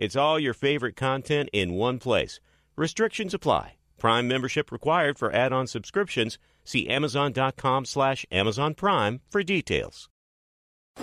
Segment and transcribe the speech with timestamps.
[0.00, 2.38] It's all your favorite content in one place.
[2.76, 3.74] Restrictions apply.
[3.98, 6.38] Prime membership required for add-on subscriptions.
[6.64, 10.08] See Amazon.com slash Amazon Prime for details.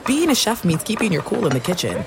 [0.07, 2.05] Being a chef means keeping your cool in the kitchen.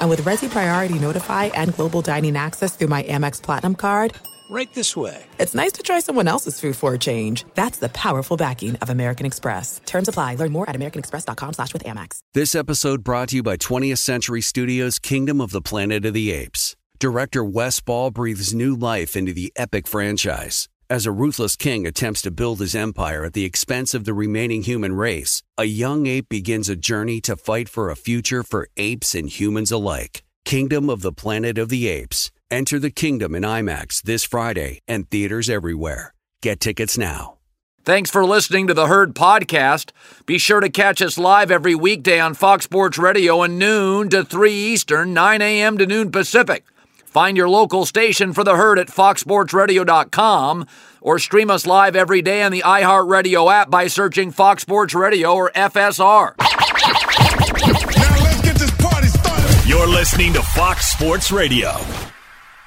[0.00, 4.14] And with Resy Priority Notify and Global Dining Access through my Amex Platinum card,
[4.52, 5.24] right this way.
[5.38, 7.44] It's nice to try someone else's food for a change.
[7.54, 9.80] That's the powerful backing of American Express.
[9.84, 10.36] Terms apply.
[10.36, 12.20] Learn more at americanexpress.com slash with Amex.
[12.34, 16.30] This episode brought to you by 20th Century Studios' Kingdom of the Planet of the
[16.30, 16.76] Apes.
[16.98, 20.68] Director Wes Ball breathes new life into the epic franchise.
[20.88, 24.62] As a ruthless king attempts to build his empire at the expense of the remaining
[24.62, 29.14] human race, a young ape begins a journey to fight for a future for apes
[29.14, 30.22] and humans alike.
[30.44, 32.30] Kingdom of the Planet of the Apes.
[32.52, 36.12] Enter the kingdom in IMAX this Friday and theaters everywhere.
[36.42, 37.38] Get tickets now.
[37.82, 39.90] Thanks for listening to the Herd Podcast.
[40.26, 44.22] Be sure to catch us live every weekday on Fox Sports Radio at noon to
[44.22, 45.78] 3 Eastern, 9 a.m.
[45.78, 46.66] to noon Pacific.
[47.06, 50.66] Find your local station for the herd at foxsportsradio.com
[51.00, 55.32] or stream us live every day on the iHeartRadio app by searching Fox Sports Radio
[55.32, 56.34] or FSR.
[56.36, 59.66] Now let's get this party started.
[59.66, 61.80] You're listening to Fox Sports Radio.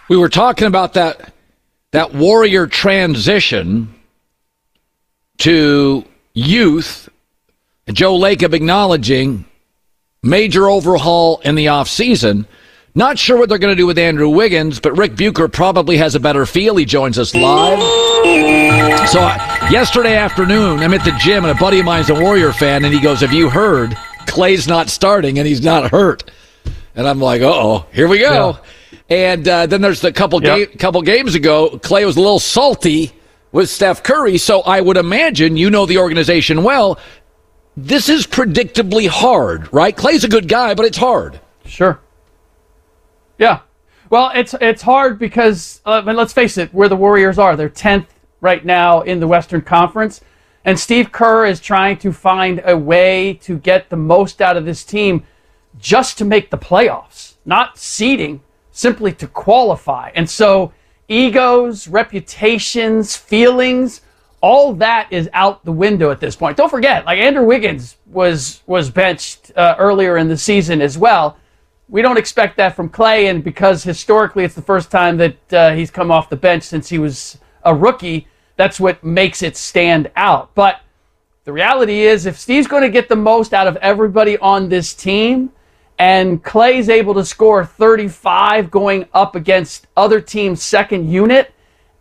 [0.08, 1.34] We were talking about that
[1.92, 3.94] that warrior transition
[5.40, 7.10] to youth.
[7.92, 9.46] Joe Lacob acknowledging
[10.22, 12.46] major overhaul in the offseason.
[12.96, 16.16] Not sure what they're going to do with Andrew Wiggins, but Ric Bucher probably has
[16.16, 16.78] a better feel.
[16.78, 17.80] He joins us live.
[19.10, 22.54] So uh, yesterday afternoon, I'm at the gym, and a buddy of mine's a Warrior
[22.54, 23.92] fan, and he goes, "Have you heard
[24.28, 26.32] Klay's not starting and he's not hurt?"
[26.96, 28.70] And I'm like, "Oh, here we go." Yeah.
[29.10, 30.72] And uh, then there's the couple yep.
[30.72, 33.12] Ga- couple games ago, Klay was a little salty
[33.52, 34.38] with Steph Curry.
[34.38, 37.00] So I would imagine you know the organization well.
[37.78, 39.96] This is predictably hard, right?
[39.96, 41.40] Klay's a good guy, but it's hard.
[41.66, 42.00] Sure.
[43.38, 43.60] Yeah.
[44.10, 48.14] Well, it's it's hard because uh, let's face it, where the Warriors are, they're tenth
[48.40, 50.22] right now in the Western Conference,
[50.64, 54.66] and Steve Kerr is trying to find a way to get the most out of
[54.66, 55.24] this team,
[55.78, 58.42] just to make the playoffs, not seeding
[58.76, 60.12] simply to qualify.
[60.16, 60.74] And so,
[61.08, 64.02] egos, reputations, feelings,
[64.42, 66.58] all that is out the window at this point.
[66.58, 71.38] Don't forget, like Andrew Wiggins was was benched uh, earlier in the season as well.
[71.88, 75.74] We don't expect that from Klay, and because historically it's the first time that uh,
[75.74, 80.12] he's come off the bench since he was a rookie, that's what makes it stand
[80.16, 80.54] out.
[80.54, 80.82] But
[81.46, 84.94] the reality is, if Steve's going to get the most out of everybody on this
[84.94, 85.52] team,
[85.98, 91.54] and Klay's able to score 35 going up against other teams' second unit,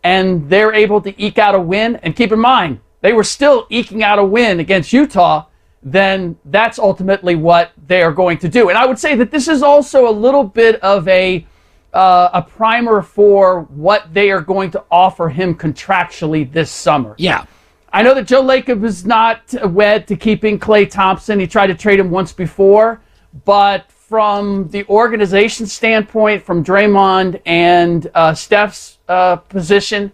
[0.03, 1.95] and they're able to eke out a win.
[1.97, 5.45] And keep in mind, they were still eking out a win against Utah.
[5.81, 8.69] Then that's ultimately what they are going to do.
[8.69, 11.45] And I would say that this is also a little bit of a
[11.93, 17.15] uh, a primer for what they are going to offer him contractually this summer.
[17.17, 17.45] Yeah.
[17.93, 19.41] I know that Joe Lacob is not
[19.71, 21.39] wed to keeping Klay Thompson.
[21.39, 23.01] He tried to trade him once before.
[23.43, 30.11] But from the organization standpoint, from Draymond and uh, Steph's uh, position,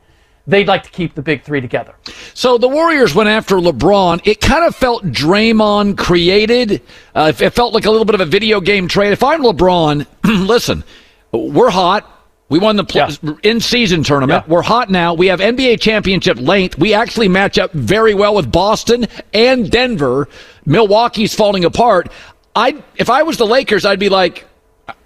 [0.47, 1.93] they'd like to keep the big three together.
[2.33, 4.21] So the Warriors went after LeBron.
[4.25, 6.81] It kind of felt Draymond created.
[7.13, 9.11] Uh, it felt like a little bit of a video game trade.
[9.11, 10.05] If I'm LeBron,
[10.47, 10.83] listen,
[11.31, 12.07] we're hot.
[12.51, 13.33] We won the pl- yeah.
[13.43, 14.43] in-season tournament.
[14.45, 14.53] Yeah.
[14.53, 15.13] We're hot now.
[15.13, 16.77] We have NBA championship length.
[16.77, 20.27] We actually match up very well with Boston and Denver.
[20.65, 22.11] Milwaukee's falling apart.
[22.55, 24.45] I if I was the Lakers, I'd be like,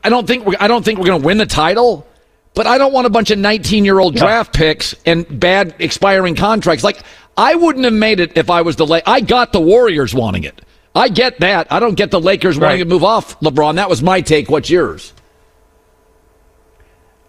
[0.03, 2.07] I don't think we're, I don't think we're going to win the title,
[2.53, 6.35] but I don't want a bunch of 19 year old draft picks and bad expiring
[6.35, 6.83] contracts.
[6.83, 7.03] Like
[7.37, 10.61] I wouldn't have made it if I was the I got the Warriors wanting it.
[10.95, 11.71] I get that.
[11.71, 12.67] I don't get the Lakers right.
[12.67, 13.75] wanting to move off LeBron.
[13.75, 14.49] That was my take.
[14.49, 15.13] What's yours?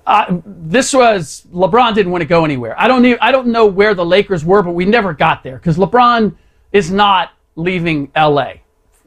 [0.06, 2.80] Uh, this was LeBron didn't want to go anywhere.
[2.80, 5.56] I don't need, I don't know where the Lakers were, but we never got there
[5.56, 6.36] because LeBron
[6.70, 8.54] is not leaving LA,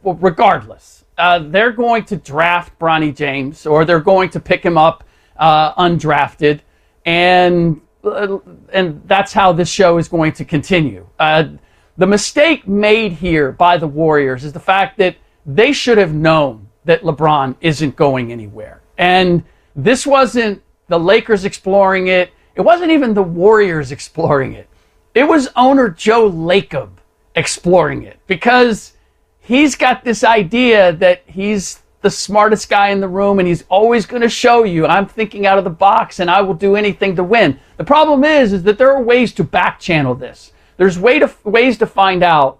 [0.03, 5.03] regardless uh, they're going to draft Bronny James or they're going to pick him up
[5.37, 6.61] uh, undrafted,
[7.05, 8.39] and uh,
[8.71, 11.05] and that's how this show is going to continue.
[11.19, 11.49] Uh,
[11.97, 16.69] the mistake made here by the Warriors is the fact that they should have known
[16.85, 19.43] that LeBron isn't going anywhere, and
[19.75, 22.31] this wasn't the Lakers exploring it.
[22.55, 24.69] It wasn't even the Warriors exploring it.
[25.13, 26.91] It was owner Joe Lacob
[27.35, 28.93] exploring it because
[29.41, 34.05] he's got this idea that he's the smartest guy in the room and he's always
[34.05, 37.15] going to show you I'm thinking out of the box and I will do anything
[37.17, 37.59] to win.
[37.77, 40.53] The problem is is that there are ways to back channel this.
[40.77, 42.59] There's way to, ways to find out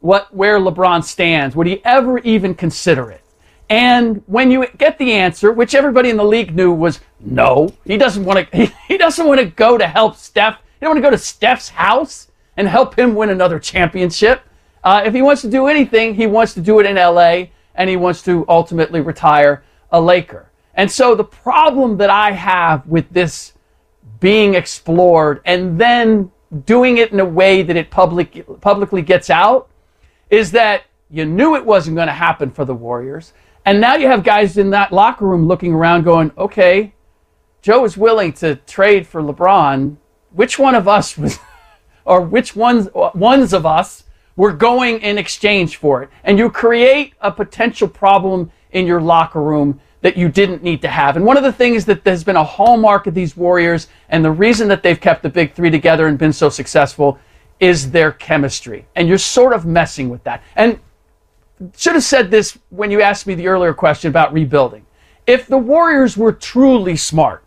[0.00, 1.54] what where LeBron stands.
[1.54, 3.22] Would he ever even consider it?
[3.68, 7.96] And when you get the answer, which everybody in the league knew was no, he
[7.96, 10.58] doesn't want to he, he doesn't want to go to help Steph.
[10.58, 14.42] He don't want to go to Steph's house and help him win another championship.
[14.82, 17.44] Uh, if he wants to do anything, he wants to do it in LA
[17.74, 20.50] and he wants to ultimately retire a Laker.
[20.74, 23.52] And so the problem that I have with this
[24.20, 26.30] being explored and then
[26.64, 29.68] doing it in a way that it public, publicly gets out
[30.30, 33.32] is that you knew it wasn't going to happen for the Warriors.
[33.64, 36.94] And now you have guys in that locker room looking around going, okay,
[37.62, 39.96] Joe is willing to trade for LeBron.
[40.32, 41.38] Which one of us was,
[42.04, 44.04] or which ones, ones of us
[44.40, 46.08] were going in exchange for it?
[46.24, 50.88] And you create a potential problem in your locker room that you didn't need to
[50.88, 51.16] have.
[51.16, 54.30] And one of the things that has been a hallmark of these Warriors and the
[54.30, 57.18] reason that they've kept the big three together and been so successful
[57.60, 58.86] is their chemistry.
[58.96, 60.42] And you're sort of messing with that.
[60.56, 60.80] And
[61.76, 64.86] should have said this when you asked me the earlier question about rebuilding.
[65.26, 67.44] If the Warriors were truly smart,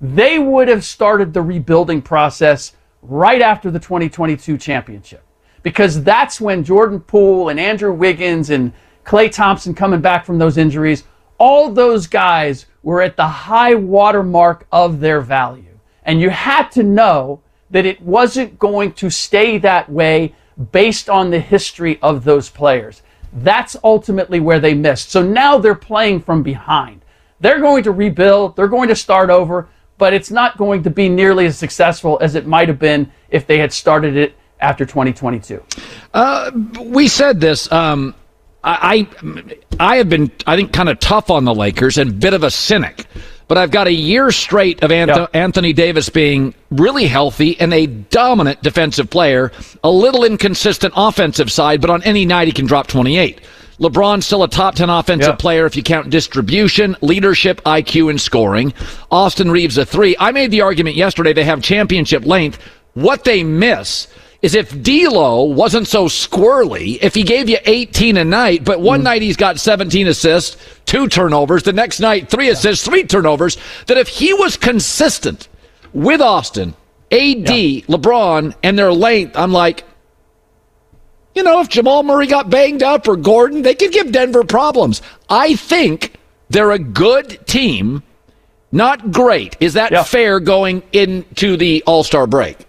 [0.00, 5.22] they would have started the rebuilding process right after the 2022 championship.
[5.66, 8.72] Because that's when Jordan Poole and Andrew Wiggins and
[9.04, 11.02] Klay Thompson coming back from those injuries
[11.38, 15.78] all those guys were at the high water mark of their value.
[16.04, 17.40] And you had to know
[17.70, 20.34] that it wasn't going to stay that way
[20.72, 23.02] based on the history of those players.
[23.32, 25.10] That's ultimately where they missed.
[25.10, 27.02] So now they're playing from behind.
[27.40, 29.68] They're going to rebuild, they're going to start over,
[29.98, 33.46] but it's not going to be nearly as successful as it might have been if
[33.46, 35.62] they had started it after 2022.
[36.14, 36.50] Uh,
[36.80, 37.70] we said this.
[37.72, 38.14] Um
[38.68, 39.06] I,
[39.78, 42.50] I have been, I think, kind of tough on the Lakers and bit of a
[42.50, 43.06] cynic.
[43.48, 45.30] But I've got a year straight of yep.
[45.34, 49.52] Anthony Davis being really healthy and a dominant defensive player,
[49.84, 53.40] a little inconsistent offensive side, but on any night he can drop 28.
[53.78, 55.38] LeBron's still a top 10 offensive yep.
[55.38, 58.74] player if you count distribution, leadership, IQ, and scoring.
[59.12, 60.16] Austin Reaves, a three.
[60.18, 62.58] I made the argument yesterday they have championship length.
[62.94, 64.08] What they miss
[64.46, 69.00] is if D'Lo wasn't so squirrely, if he gave you 18 a night, but one
[69.00, 69.04] mm.
[69.04, 73.58] night he's got 17 assists, two turnovers, the next night three assists, three turnovers,
[73.88, 75.48] that if he was consistent
[75.92, 76.76] with Austin,
[77.10, 77.80] AD, yeah.
[77.88, 79.82] LeBron, and their length, I'm like,
[81.34, 85.02] you know, if Jamal Murray got banged up or Gordon, they could give Denver problems.
[85.28, 86.14] I think
[86.50, 88.04] they're a good team,
[88.70, 89.56] not great.
[89.58, 90.04] Is that yeah.
[90.04, 92.65] fair going into the All Star break?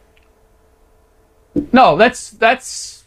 [1.72, 3.06] No, that's that's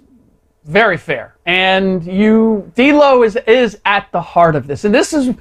[0.65, 1.35] very fair.
[1.47, 4.85] And you D'Lo is is at the heart of this.
[4.85, 5.35] And this is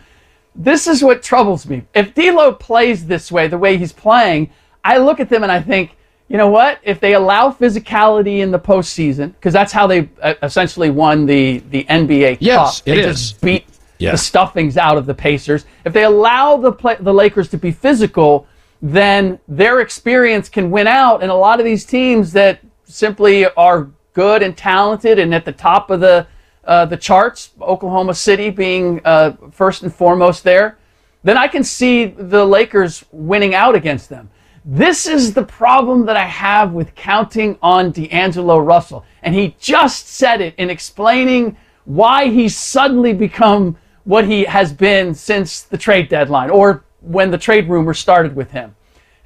[0.55, 1.83] this is what troubles me.
[1.93, 4.51] If D'Lo plays this way, the way he's playing,
[4.83, 5.95] I look at them and I think,
[6.27, 6.79] you know what?
[6.83, 11.59] If they allow physicality in the postseason, because that's how they uh, essentially won the
[11.69, 12.85] the NBA yes, Cup.
[12.85, 13.65] They just beat
[13.97, 14.13] yes.
[14.13, 15.65] the stuffings out of the Pacers.
[15.85, 18.47] If they allow the play, the Lakers to be physical,
[18.81, 21.21] then their experience can win out.
[21.21, 25.51] And a lot of these teams that simply are good and talented and at the
[25.51, 26.27] top of the
[26.65, 30.77] uh, the charts, Oklahoma City being uh, first and foremost there,
[31.23, 34.29] then I can see the Lakers winning out against them.
[34.63, 39.03] This is the problem that I have with counting on D'Angelo Russell.
[39.23, 45.15] And he just said it in explaining why he's suddenly become what he has been
[45.15, 48.75] since the trade deadline or when the trade rumor started with him.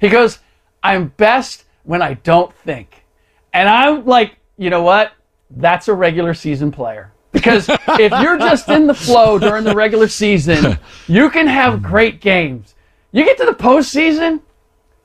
[0.00, 0.38] He goes,
[0.82, 3.03] I'm best when I don't think.
[3.54, 5.12] And I'm like, you know what?
[5.48, 7.12] That's a regular season player.
[7.30, 12.20] Because if you're just in the flow during the regular season, you can have great
[12.20, 12.74] games.
[13.12, 14.40] You get to the postseason,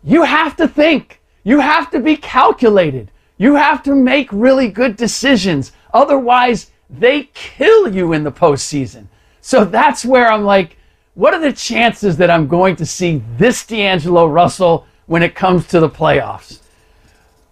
[0.03, 1.21] you have to think.
[1.43, 3.11] You have to be calculated.
[3.37, 5.71] You have to make really good decisions.
[5.93, 9.07] Otherwise, they kill you in the postseason.
[9.41, 10.77] So that's where I'm like,
[11.13, 15.67] what are the chances that I'm going to see this D'Angelo Russell when it comes
[15.67, 16.59] to the playoffs?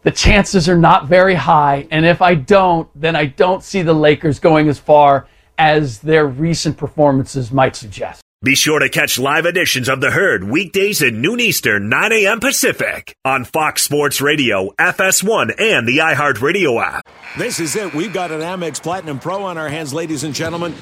[0.03, 1.87] The chances are not very high.
[1.91, 5.27] And if I don't, then I don't see the Lakers going as far
[5.57, 8.21] as their recent performances might suggest.
[8.43, 12.39] Be sure to catch live editions of The Herd weekdays at noon Eastern, 9 a.m.
[12.39, 17.01] Pacific on Fox Sports Radio, FS1, and the iHeartRadio app.
[17.35, 17.95] This is it.
[17.95, 20.75] We've got an Amex Platinum Pro on our hands, ladies and gentlemen.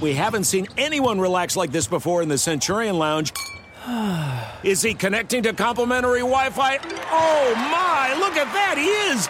[0.00, 3.34] We haven't seen anyone relax like this before in the Centurion Lounge.
[4.62, 6.78] Is he connecting to complimentary Wi Fi?
[7.10, 9.28] Oh my, look at that, he is!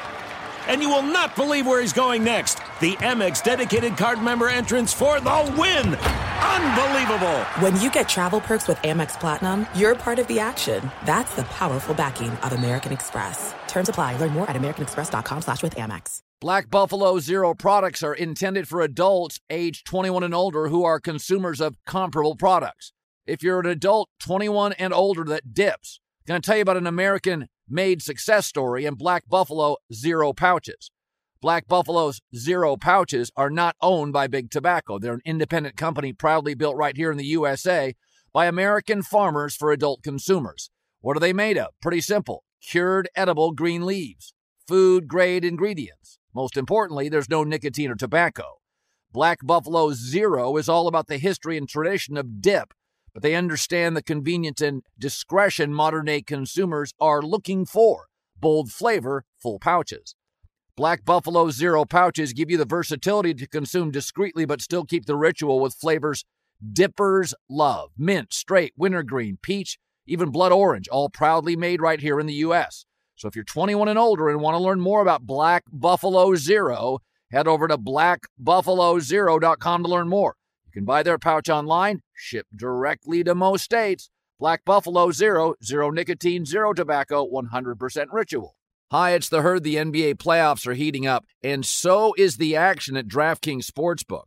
[0.67, 2.59] And you will not believe where he's going next.
[2.81, 5.95] The Amex dedicated card member entrance for the win!
[5.95, 7.39] Unbelievable!
[7.61, 10.91] When you get travel perks with Amex Platinum, you're part of the action.
[11.05, 13.55] That's the powerful backing of American Express.
[13.69, 14.17] Terms apply.
[14.17, 16.19] Learn more at americanexpress.com slash with Amex.
[16.41, 21.61] Black Buffalo Zero products are intended for adults age 21 and older who are consumers
[21.61, 22.93] of comparable products.
[23.31, 26.89] If you're an adult 21 and older that dips, going to tell you about an
[26.89, 30.91] American made success story in Black Buffalo Zero pouches.
[31.41, 34.99] Black Buffalo's Zero pouches are not owned by Big Tobacco.
[34.99, 37.95] They're an independent company proudly built right here in the USA
[38.33, 40.69] by American farmers for adult consumers.
[41.01, 41.69] What are they made of?
[41.81, 44.35] Pretty simple cured edible green leaves,
[44.67, 46.19] food grade ingredients.
[46.35, 48.57] Most importantly, there's no nicotine or tobacco.
[49.13, 52.75] Black Buffalo Zero is all about the history and tradition of dip
[53.13, 58.07] but they understand the convenience and discretion modern day consumers are looking for.
[58.39, 60.15] Bold flavor, full pouches.
[60.77, 65.17] Black Buffalo Zero pouches give you the versatility to consume discreetly but still keep the
[65.17, 66.25] ritual with flavors
[66.73, 72.27] dippers love mint, straight, wintergreen, peach, even blood orange, all proudly made right here in
[72.27, 72.85] the U.S.
[73.17, 76.99] So if you're 21 and older and want to learn more about Black Buffalo Zero,
[77.31, 80.35] head over to blackbuffalozero.com to learn more.
[80.71, 84.09] You can buy their pouch online, ship directly to most states.
[84.39, 88.55] Black Buffalo Zero, zero nicotine, zero tobacco, 100% ritual.
[88.93, 89.65] Hi, it's the herd.
[89.65, 94.27] The NBA playoffs are heating up, and so is the action at DraftKings Sportsbook,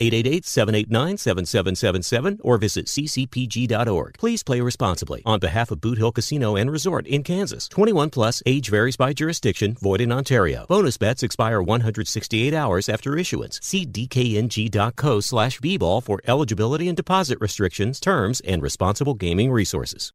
[0.00, 4.16] 888-789-7777 or visit ccpg.org.
[4.18, 5.22] Please play responsibly.
[5.26, 9.12] On behalf of Boot Hill Casino and Resort in Kansas, 21 plus, age varies by
[9.12, 10.64] jurisdiction, void in Ontario.
[10.68, 13.60] Bonus bets expire 168 hours after issuance.
[13.62, 20.12] See dkng.co slash bball for eligibility and deposit restrictions, terms, and responsible gaming resources.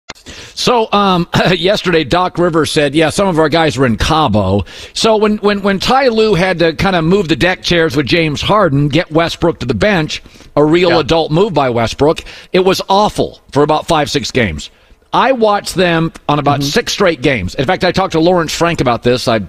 [0.56, 5.18] So um, yesterday, Doc Rivers said, "Yeah, some of our guys were in Cabo." So
[5.18, 8.42] when when when Ty Lue had to kind of move the deck chairs with James
[8.42, 10.22] Harden, get Westbrook to the bench,
[10.56, 11.00] a real yeah.
[11.00, 12.24] adult move by Westbrook,
[12.54, 14.70] it was awful for about five six games.
[15.14, 16.70] I watched them on about mm-hmm.
[16.70, 17.56] six straight games.
[17.56, 19.28] In fact, I talked to Lawrence Frank about this.
[19.28, 19.42] I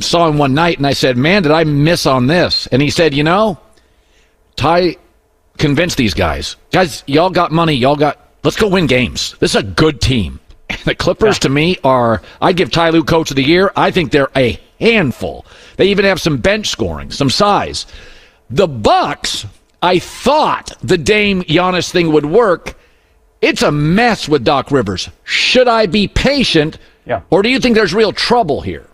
[0.00, 2.90] saw him one night and I said, "Man, did I miss on this?" And he
[2.90, 3.58] said, "You know,
[4.56, 4.96] Ty
[5.58, 6.56] convinced these guys.
[6.72, 7.74] Guys, y'all got money.
[7.74, 8.18] Y'all got.
[8.44, 9.36] Let's go win games.
[9.38, 10.40] This is a good team."
[10.84, 11.40] The Clippers, yeah.
[11.40, 12.22] to me, are.
[12.40, 13.70] I'd give Ty Lue Coach of the Year.
[13.76, 15.46] I think they're a handful.
[15.76, 17.86] They even have some bench scoring, some size.
[18.52, 19.46] The Bucks,
[19.80, 22.74] I thought the Dame Giannis thing would work.
[23.40, 25.08] It's a mess with Doc Rivers.
[25.24, 26.76] Should I be patient?
[27.06, 27.22] Yeah.
[27.30, 28.86] Or do you think there's real trouble here?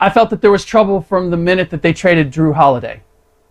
[0.00, 3.02] I felt that there was trouble from the minute that they traded Jrue Holiday.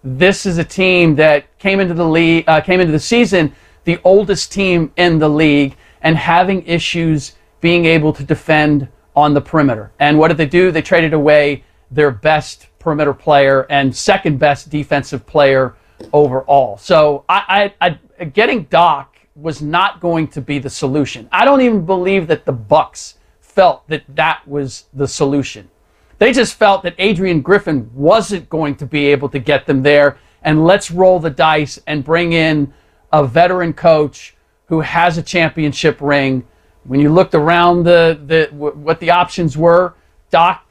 [0.04, 3.54] This is a team that came into the league, uh, came into the season
[3.86, 9.42] the oldest team in the league, and having issues being able to defend on the
[9.42, 9.92] perimeter.
[9.98, 10.72] And what did they do?
[10.72, 15.76] They traded away their best perimeter player and second best defensive player
[16.14, 16.78] overall.
[16.78, 21.30] So I, I, I getting Doc was not going to be the solution.
[21.32, 25.70] I don't even believe that the Bucks felt that that was the solution.
[26.18, 30.18] They just felt that Adrian Griffin wasn't going to be able to get them there.
[30.44, 32.74] And let's roll the dice and bring in
[33.12, 34.36] a veteran coach
[34.68, 36.46] who has a championship ring.
[36.84, 39.96] When you looked around the, the what the options were,
[40.30, 40.69] Doc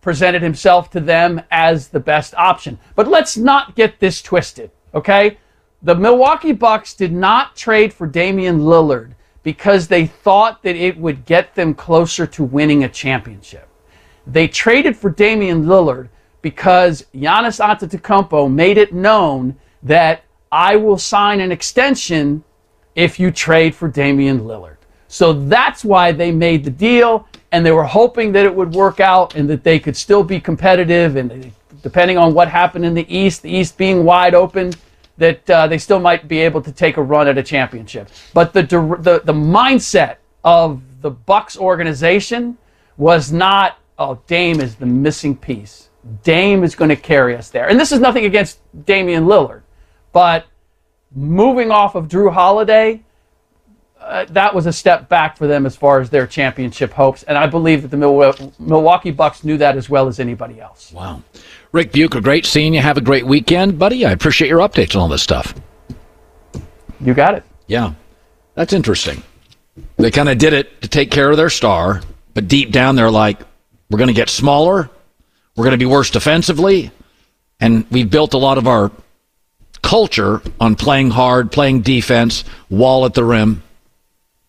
[0.00, 2.78] presented himself to them as the best option.
[2.94, 5.38] But let's not get this twisted, okay?
[5.82, 11.24] The Milwaukee Bucks did not trade for Damian Lillard because they thought that it would
[11.24, 13.68] get them closer to winning a championship.
[14.26, 16.08] They traded for Damian Lillard
[16.42, 22.44] because Giannis Antetokounmpo made it known that I will sign an extension
[22.94, 24.76] if you trade for Damian Lillard.
[25.10, 29.00] So that's why they made the deal, and they were hoping that it would work
[29.00, 31.16] out and that they could still be competitive.
[31.16, 31.50] And
[31.82, 34.72] depending on what happened in the East, the East being wide open,
[35.18, 38.08] that uh, they still might be able to take a run at a championship.
[38.32, 42.56] But the the the mindset of the Bucks organization
[42.96, 45.90] was not oh, Dame is the missing piece.
[46.22, 47.68] Dame is going to carry us there.
[47.68, 49.62] And this is nothing against Damian Lillard,
[50.12, 50.46] but
[51.14, 53.02] moving off of Jrue Holiday
[54.10, 57.22] uh, that was a step back for them as far as their championship hopes.
[57.22, 60.92] And I believe that the Milwaukee Bucks knew that as well as anybody else.
[60.92, 61.22] Wow.
[61.72, 62.80] Ric Bucher, great seeing you.
[62.80, 64.04] Have a great weekend, buddy.
[64.04, 65.54] I appreciate your updates on all this stuff.
[67.00, 67.44] You got it.
[67.68, 67.94] Yeah.
[68.54, 69.22] That's interesting.
[69.96, 72.02] They kind of did it to take care of their star,
[72.34, 73.38] but deep down they're like,
[73.88, 74.90] we're going to get smaller.
[75.56, 76.90] We're going to be worse defensively.
[77.60, 78.90] And we've built a lot of our
[79.82, 83.62] culture on playing hard, playing defense, wall at the rim.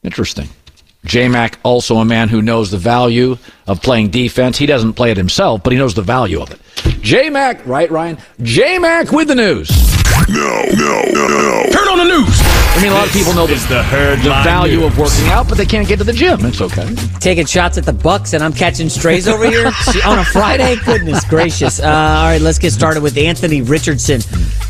[0.04, 0.50] Interesting.
[1.06, 4.58] J Mac, also a man who knows the value of playing defense.
[4.58, 6.60] He doesn't play it himself, but he knows the value of it.
[7.02, 8.18] J Mac, right, Ryan?
[8.42, 9.70] J Mac with the news.
[10.30, 11.64] No, no, no, no.
[11.72, 12.40] Turn on the news.
[12.74, 14.94] I mean, a lot of people know the, the, the value news.
[14.94, 16.46] of working out, but they can't get to the gym.
[16.46, 16.94] It's okay.
[17.20, 19.66] Taking shots at the Bucks, and I'm catching strays over here
[20.06, 20.78] on a Friday.
[20.86, 21.80] Goodness gracious!
[21.80, 24.22] Uh, all right, let's get started with Anthony Richardson.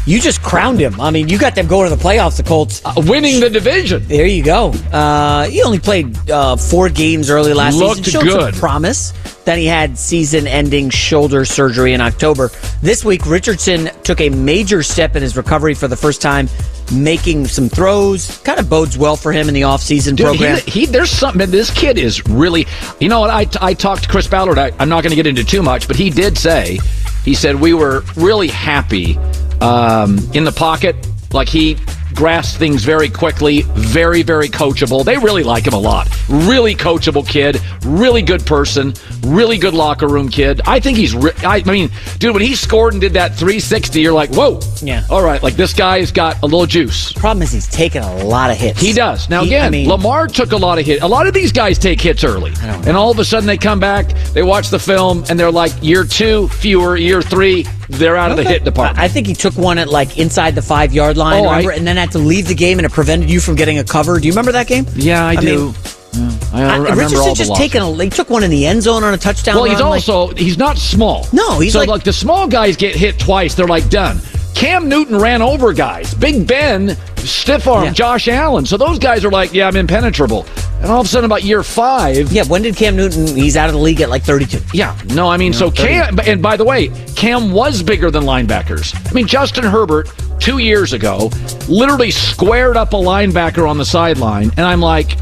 [0.05, 0.99] You just crowned him.
[0.99, 2.37] I mean, you got them going to the playoffs.
[2.37, 4.05] The Colts uh, winning the division.
[4.07, 4.69] There you go.
[4.91, 8.21] Uh, he only played uh, four games early last Looked season.
[8.21, 8.53] Showed good.
[8.53, 9.13] some promise.
[9.43, 12.51] Then he had season-ending shoulder surgery in October.
[12.81, 16.47] This week, Richardson took a major step in his recovery for the first time,
[16.93, 18.37] making some throws.
[18.39, 20.59] Kind of bodes well for him in the offseason Dude, program.
[20.65, 21.49] He, he, there's something.
[21.49, 22.67] This kid is really.
[22.99, 23.29] You know what?
[23.31, 24.59] I, I talked to Chris Ballard.
[24.59, 26.79] I, I'm not going to get into too much, but he did say,
[27.25, 29.17] he said we were really happy
[29.59, 30.95] um, in the pocket.
[31.33, 31.77] Like he
[32.21, 35.03] grasps things very quickly, very, very coachable.
[35.03, 36.07] They really like him a lot.
[36.29, 40.61] Really coachable kid, really good person, really good locker room kid.
[40.67, 44.13] I think he's, re- I mean, dude, when he scored and did that 360, you're
[44.13, 44.59] like, whoa.
[44.83, 45.03] Yeah.
[45.09, 47.11] All right, like this guy's got a little juice.
[47.11, 48.79] Problem is, he's taking a lot of hits.
[48.79, 49.27] He does.
[49.27, 51.01] Now, He- again, I mean- Lamar took a lot of hits.
[51.01, 52.53] A lot of these guys take hits early.
[52.61, 55.71] And all of a sudden they come back, they watch the film, and they're like,
[55.81, 58.99] year two, fewer, year three, they're out of the hit department.
[58.99, 61.85] I think he took one at like inside the five yard line, Oh, I- and
[61.85, 64.19] then had to leave the game, and it prevented you from getting a cover.
[64.19, 64.85] Do you remember that game?
[64.95, 65.65] yeah, I, do.
[65.67, 65.75] mean,
[66.13, 67.63] Yeah, I, I I- remember Richardson all the just losses.
[67.71, 68.03] taken a.
[68.03, 69.55] He took one in the end zone on a touchdown.
[69.55, 71.27] Well, he's run, like- also he's not small.
[71.31, 73.55] No, he's so like- the small guys get hit twice.
[73.55, 74.19] They're like done.
[74.55, 76.13] Cam Newton ran over guys.
[76.13, 77.93] Big Ben stiff arm Yeah.
[77.93, 78.65] Josh Allen.
[78.65, 80.45] So those guys are like, yeah, I'm impenetrable.
[80.81, 82.43] And all of a sudden, about year five, yeah.
[82.45, 83.27] When did Cam Newton?
[83.27, 84.59] He's out of the league at like thirty two.
[84.73, 88.95] Yeah, no, I mean, so Cam, and by the way, Cam was bigger than linebackers.
[89.07, 91.29] I mean, Justin Herbert, two years ago,
[91.69, 95.17] literally squared up a linebacker on the sideline, and I'm like,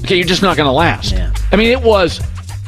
[0.00, 1.12] okay, you're just not going to last.
[1.12, 1.32] Yeah.
[1.52, 2.20] I mean, it was.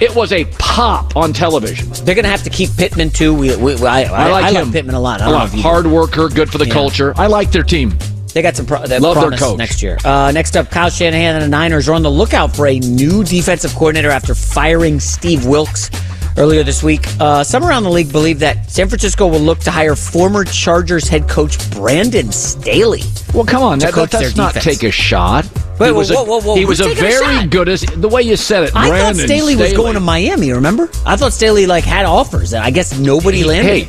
[0.02, 1.88] It was a pop on television.
[2.04, 3.32] They're going to have to keep Pittman too.
[3.32, 5.20] We, we, I, I, like I him love Pittman a lot.
[5.20, 5.46] I A lot.
[5.46, 5.68] if you do.
[5.68, 6.72] Hard worker, good for the Yeah.
[6.72, 7.14] culture.
[7.16, 7.96] I like their team.
[8.34, 9.58] They got some pro- Love their coach.
[9.58, 9.98] next year.
[10.04, 13.22] Uh, next up, Kyle Shanahan and the Niners are on the lookout for a new
[13.22, 15.90] defensive coordinator after firing Steve Wilks
[16.36, 17.06] earlier this week.
[17.20, 21.06] Uh, some around the league believe that San Francisco will look to hire former Chargers
[21.08, 23.02] head coach Brandon Staley.
[23.34, 24.78] Well, come on, that, that's not defense.
[24.78, 25.46] take a shot.
[25.78, 27.80] Wait, he was whoa, a, whoa, whoa, he was a taking a very good as
[27.82, 28.76] the way you said it.
[28.76, 30.52] I Brandon thought Staley, was going to Miami.
[30.52, 30.88] Remember?
[31.04, 32.54] I thought Staley like had offers.
[32.54, 33.88] I guess nobody landed.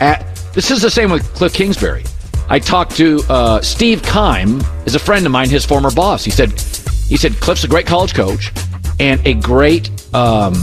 [0.00, 2.04] at, this is the same with Cliff Kingsbury.
[2.48, 6.24] I talked to uh, Steve Keim, is a friend of mine, his former boss.
[6.24, 6.52] He said,
[7.08, 8.52] he said Cliff's a great college coach
[9.00, 10.54] and a great um,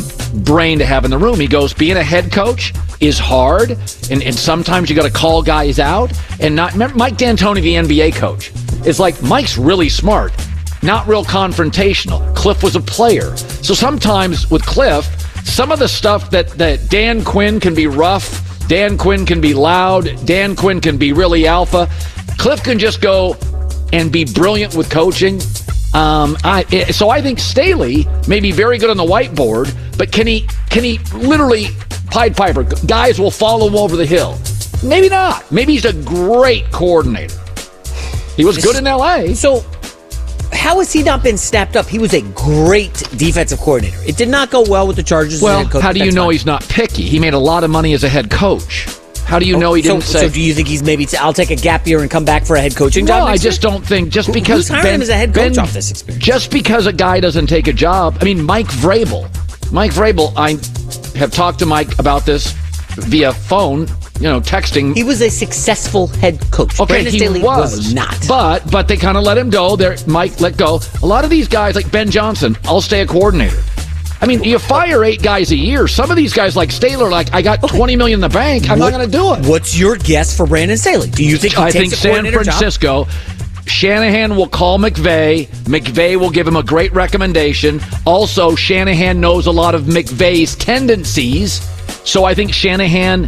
[0.44, 1.40] brain to have in the room.
[1.40, 3.72] He goes, being a head coach is hard,
[4.10, 6.12] and, and sometimes you got to call guys out.
[6.40, 8.52] And not remember Mike D'Antoni, the NBA coach,
[8.86, 10.34] is like Mike's really smart,
[10.84, 12.36] not real confrontational.
[12.36, 15.06] Cliff was a player, so sometimes with Cliff,
[15.46, 18.42] some of the stuff that that Dan Quinn can be rough.
[18.68, 20.10] Dan Quinn can be loud.
[20.26, 21.88] Dan Quinn can be really alpha.
[22.38, 23.38] Cliff can just go
[23.94, 25.40] and be brilliant with coaching.
[25.96, 30.28] Um, I, so I think Staley may be very good on the whiteboard, but can
[30.28, 31.68] he can he literally
[32.12, 32.64] Pied Piper?
[32.86, 34.38] Guys will follow him over the hill.
[34.84, 35.50] Maybe not.
[35.52, 37.40] Maybe he's a great coordinator.
[38.36, 39.34] He was good in L.A.
[39.36, 39.62] So,
[40.52, 41.86] how has he not been snapped up?
[41.88, 43.98] He was a great defensive coordinator.
[44.06, 45.36] It did not go well with the Chargers.
[45.36, 45.82] as Well, head coach.
[45.82, 46.32] how do you know fine.
[46.34, 47.04] he's not picky?
[47.04, 48.86] He made a lot of money as a head coach.
[49.26, 50.28] How do you know he oh, so, didn't say?
[50.28, 51.06] so do you think he's maybe?
[51.06, 53.22] T- I'll take a gap year and come back for a head coaching job.
[53.22, 53.72] No, I just year?
[53.72, 55.90] don't think just because who's hiring ben, him as a head coach Ben- off this
[55.90, 56.24] experience?
[56.24, 58.18] Just because a guy doesn't take a job.
[58.22, 59.24] I mean, Mike Vrabel.
[59.72, 60.32] Mike Vrabel.
[60.38, 60.52] I
[61.18, 62.52] have talked to Mike about this
[62.98, 63.88] via phone.
[64.18, 64.96] You know, texting.
[64.96, 66.80] He was a successful head coach.
[66.80, 68.18] Okay, Brandon he Staley was, not.
[68.30, 69.76] But but they kind of let him go.
[69.76, 70.80] There, Mike let go.
[71.04, 73.62] A lot of these guys, like Ben Johnson, I'll stay a coordinator.
[74.22, 75.88] I mean, you fire eight guys a year.
[75.88, 78.70] Some of these guys, like Staley, like I got twenty million in the bank.
[78.70, 79.46] I'm What- not going to do it.
[79.50, 81.10] What's your guess for Brandon Staley?
[81.10, 82.54] Do you think I think San coordinator job?
[82.56, 83.08] Francisco.
[83.68, 85.48] Shanahan will call McVay.
[85.66, 87.82] McVay will give him a great recommendation.
[88.06, 91.62] Also, Shanahan knows a lot of McVay's tendencies.
[92.08, 93.28] So I think Shanahan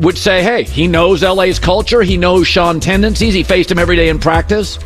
[0.00, 2.02] would say, hey, he knows LA's culture.
[2.02, 3.32] He knows Sean tendencies.
[3.32, 4.78] He faced him every day in practice.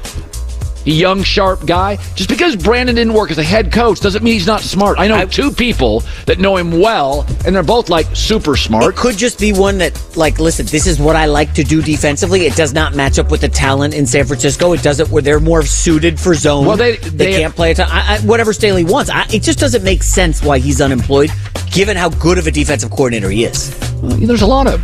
[0.87, 1.97] A young, sharp guy.
[2.14, 4.99] Just because Brandon didn't work as a head coach doesn't mean he's not smart.
[4.99, 8.59] I know I- two people that know him well, and they're both like super It
[8.59, 8.97] smart.
[8.97, 12.47] could just be one that, like, listen, this is what I like to do defensively.
[12.47, 14.73] It does not match up with the talent in San Francisco.
[14.73, 16.66] It doesn't where they're more suited for zone.
[16.66, 17.88] Well, they- they, they- can't play a ton.
[17.90, 19.11] I, I, whatever Staley wants.
[19.11, 21.31] I, it just doesn't make sense why he's unemployed,
[21.71, 23.71] given how good of a defensive coordinator he is.
[24.03, 24.81] There's a lot of.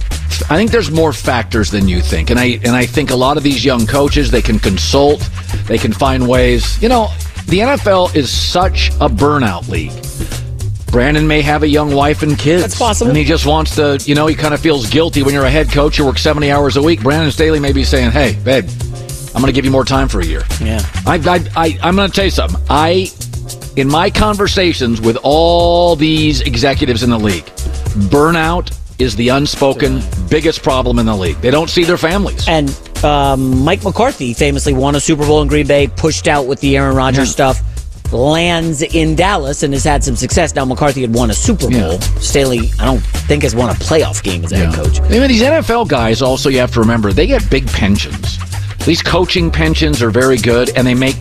[0.50, 3.36] I think there's more factors than you think, and I and I think a lot
[3.36, 5.28] of these young coaches they can consult,
[5.66, 6.80] they can find ways.
[6.80, 7.08] You know,
[7.46, 9.92] the NFL is such a burnout league.
[10.92, 12.62] Brandon may have a young wife and kids.
[12.62, 13.10] That's possible.
[13.10, 15.50] And he just wants to, you know, he kind of feels guilty when you're a
[15.50, 15.98] head coach.
[15.98, 17.02] You work 70 hours a week.
[17.02, 18.66] Brandon Staley may be saying, hey, babe,
[19.34, 20.44] I'm going to give you more time for a year.
[20.60, 20.80] Yeah.
[21.06, 22.60] I, I, I, I'm going to tell you something.
[22.70, 23.10] I,
[23.76, 27.44] in my conversations with all these executives in the league,
[28.10, 31.36] burnout is the unspoken biggest problem in the league.
[31.36, 32.46] They don't see their families.
[32.48, 32.68] And
[33.04, 36.76] um, Mike McCarthy famously won a Super Bowl in Green Bay, pushed out with the
[36.76, 37.60] Aaron Rodgers stuff,
[38.12, 40.54] lands in Dallas, and has had some success.
[40.54, 41.88] Now McCarthy had won a Super Yeah.
[41.88, 42.00] Bowl.
[42.20, 45.00] Staley, I don't think has won a playoff game as a head coach.
[45.00, 48.38] I mean, these NFL guys also, you have to remember, they get big pensions.
[48.84, 51.16] These coaching pensions are very good, and they make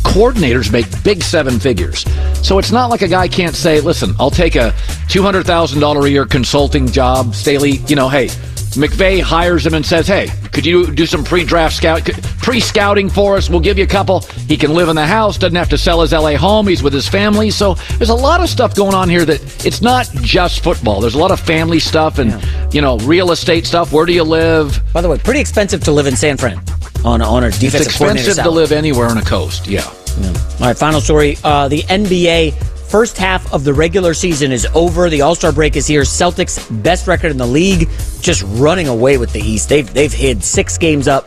[0.00, 2.04] coordinators make big seven figures.
[2.42, 4.72] So it's not like a guy can't say, listen, I'll take a
[5.08, 7.34] $200,000 a year consulting job.
[7.34, 8.28] Staley, you know, hey,
[8.76, 12.04] McVay hires him and says, hey, could you do some pre-draft scout,
[12.42, 13.48] pre-scouting for us?
[13.48, 14.20] We'll give you a couple.
[14.48, 16.66] He can live in the house, doesn't have to sell his LA home.
[16.66, 17.50] He's with his family.
[17.50, 21.00] So there's a lot of stuff going on here that it's not just football.
[21.00, 22.42] There's a lot of family stuff and,
[22.74, 23.92] you know, real estate stuff.
[23.92, 24.80] Where do you live?
[24.92, 26.60] By the way, pretty expensive to live in San Fran
[27.04, 29.66] on on a defensive It's expensive to live anywhere on a coast.
[29.66, 29.84] Yeah.
[29.84, 31.36] All right, final story.
[31.42, 32.52] Uh, the NBA
[32.88, 35.10] first half of the regular season is over.
[35.10, 36.02] The All Star break is here.
[36.02, 37.88] Celtics best record in the league,
[38.20, 39.68] just running away with the East.
[39.68, 41.26] They've they've hid six games up.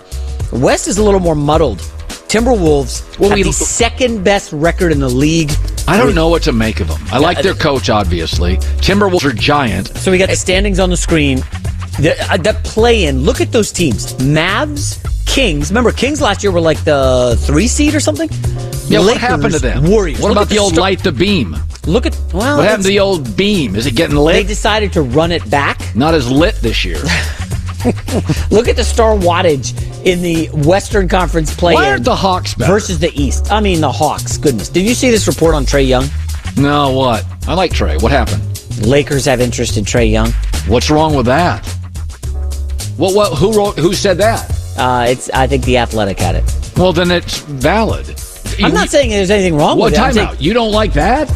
[0.52, 1.80] West is a little more muddled.
[2.30, 5.52] Timberwolves Well, have we- the second best record in the league.
[5.88, 7.00] I don't know what to make of them.
[7.12, 8.58] I like their coach, obviously.
[8.58, 9.88] Timberwolves are giant.
[9.98, 11.42] So we got the standings on the screen.
[12.00, 13.22] The, uh, that play in.
[13.22, 15.70] Look at those teams: Mavs, Kings.
[15.72, 18.30] Remember, Kings last year were like the three seed or something.
[18.88, 19.90] Yeah, what happened to them?
[19.90, 20.20] Warriors.
[20.22, 21.56] What Look about the old star- light the beam?
[21.86, 22.58] Look at well.
[22.58, 23.76] What happened to the old beam?
[23.76, 24.36] Is it getting lit?
[24.36, 25.96] They decided to run it back.
[25.96, 26.98] Not as lit this year.
[28.52, 29.74] Look at the star wattage
[30.06, 32.72] in the Western Conference play Why aren't the Hawks better?
[32.72, 33.52] versus the East.
[33.52, 34.38] I mean, the Hawks.
[34.38, 36.06] Goodness, did you see this report on Trae Young?
[36.58, 37.26] No, what?
[37.48, 38.02] I like Trae.
[38.02, 38.42] What happened?
[38.86, 40.32] Lakers have interest in Trae Young.
[40.68, 41.64] What's wrong with that?
[42.98, 43.14] What?
[43.16, 43.38] What?
[43.38, 43.78] Who wrote?
[43.78, 44.50] Who said that?
[44.78, 45.30] Uh, it's.
[45.32, 46.44] I think the Athletic had it.
[46.78, 48.08] Well, then it's valid.
[48.64, 50.00] I'm not saying there's anything wrong What with it.
[50.00, 50.42] I'm saying- timeout?
[50.42, 51.32] You don't like that?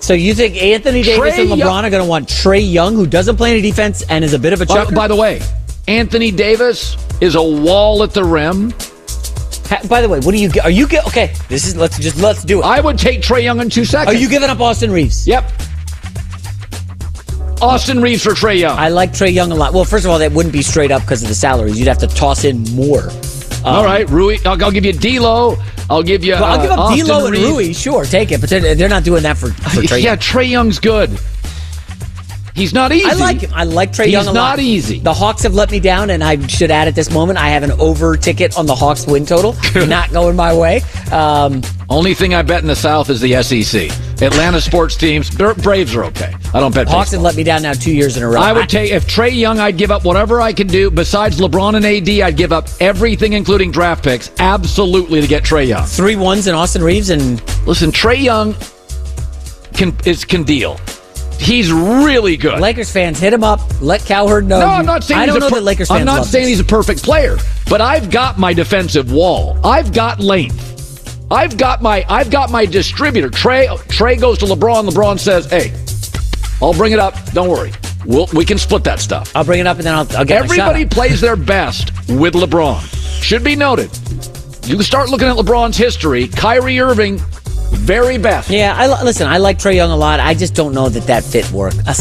[0.00, 2.94] so you think Anthony Davis Trae and LeBron Young- are going to want Trae Young,
[2.94, 4.94] who doesn't play any defense and is a bit of a By, chucker?
[4.94, 5.40] by the way,
[5.88, 8.72] Anthony Davis is a wall at the rim.
[9.68, 10.64] Ha- by the way, what do you get?
[10.64, 11.04] Are you get?
[11.08, 12.64] Okay, this is let's just let's do it.
[12.64, 14.14] I would take Trae Young in two seconds.
[14.14, 15.26] Are you giving up Austin Reaves?
[15.26, 15.50] Yep.
[17.60, 18.78] Austin Reaves for Trae Young.
[18.78, 19.72] I like Trae Young a lot.
[19.72, 21.78] Well, first of all, that wouldn't be straight up because of the salaries.
[21.78, 23.08] You'd have to toss in more.
[23.64, 24.36] All right, Rui.
[24.44, 25.56] I'll, I'll give you D'Lo.
[25.88, 26.32] I'll give you.
[26.32, 27.48] Well, I'll uh, give up Austin D'Lo and Reaves.
[27.48, 27.72] Rui.
[27.72, 28.40] Sure, take it.
[28.40, 30.02] But they're, they're not doing that for, for Trae.
[30.02, 31.10] yeah, Trae Young's good.
[32.54, 33.04] He's not easy.
[33.04, 33.50] I like him.
[33.52, 34.34] I like Trae He's Young a lot.
[34.34, 34.98] not easy.
[34.98, 37.62] The Hawks have let me down, and I should add at this moment, I have
[37.62, 39.54] an over ticket on the Hawks win total.
[39.86, 40.80] not going my way.
[41.12, 43.90] Um, Only thing I bet in the South is the SEC.
[44.22, 45.30] Atlanta sports teams.
[45.30, 46.34] Braves are okay.
[46.54, 46.88] I don't bet.
[46.88, 48.40] Hawks have let me down now two years in a row.
[48.40, 49.58] I would take if Trae Young.
[49.58, 52.08] I'd give up whatever I can do besides LeBron and AD.
[52.26, 55.84] I'd give up everything, including draft picks, absolutely to get Trae Young.
[55.84, 58.54] three ones and Austin Reaves, and Listen, Trae Young
[59.74, 60.78] can is can deal.
[61.38, 62.60] He's really good.
[62.60, 63.60] Lakers fans hit him up.
[63.82, 64.60] Let Cowherd know.
[64.60, 66.00] No, I'm not saying I don't know per- that Lakers fans.
[66.00, 66.50] I'm not saying this.
[66.52, 67.36] he's a perfect player,
[67.68, 69.58] but I've got my defensive wall.
[69.62, 70.65] I've got length.
[71.30, 73.28] I've got my I've got my distributor.
[73.30, 74.88] Trae Trae goes to LeBron.
[74.88, 75.72] LeBron says, "Hey,
[76.62, 77.14] I'll bring it up.
[77.32, 77.72] Don't worry.
[78.04, 80.44] We'll, we can split that stuff." I'll bring it up and then I'll, I'll get
[80.44, 83.22] Everybody plays their best with LeBron.
[83.22, 83.90] Should be noted.
[84.66, 86.26] You can start looking at LeBron's history.
[86.28, 87.18] Kyrie Irving,
[87.72, 88.48] very best.
[88.50, 89.26] Yeah, I listen.
[89.26, 90.20] I like Trae Young a lot.
[90.20, 91.74] I just don't know that that fit work.
[91.86, 91.94] Uh,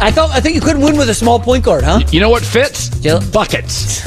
[0.00, 2.00] I thought I think you couldn't win with a small point guard, huh?
[2.10, 2.88] You know what fits?
[3.00, 4.02] Jill- Buckets.